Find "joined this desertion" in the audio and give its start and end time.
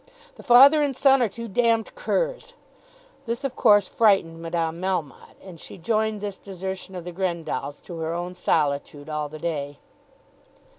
5.77-6.95